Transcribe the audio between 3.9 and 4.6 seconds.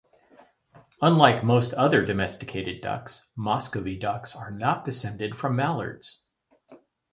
ducks are